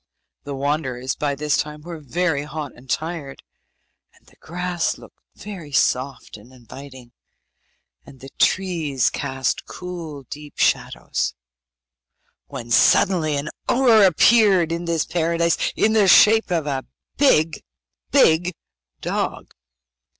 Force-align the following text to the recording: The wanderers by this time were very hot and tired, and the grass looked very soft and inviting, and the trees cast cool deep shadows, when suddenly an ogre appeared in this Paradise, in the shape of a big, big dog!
The 0.45 0.55
wanderers 0.55 1.15
by 1.15 1.35
this 1.35 1.57
time 1.57 1.81
were 1.81 1.99
very 1.99 2.41
hot 2.41 2.71
and 2.75 2.89
tired, 2.89 3.43
and 4.15 4.25
the 4.25 4.35
grass 4.37 4.97
looked 4.97 5.19
very 5.35 5.71
soft 5.71 6.37
and 6.37 6.51
inviting, 6.51 7.11
and 8.03 8.19
the 8.19 8.31
trees 8.39 9.11
cast 9.11 9.67
cool 9.67 10.23
deep 10.23 10.57
shadows, 10.57 11.35
when 12.47 12.71
suddenly 12.71 13.35
an 13.35 13.49
ogre 13.69 14.03
appeared 14.03 14.71
in 14.71 14.85
this 14.85 15.05
Paradise, 15.05 15.55
in 15.75 15.93
the 15.93 16.07
shape 16.07 16.49
of 16.49 16.65
a 16.65 16.83
big, 17.17 17.63
big 18.09 18.55
dog! 19.01 19.53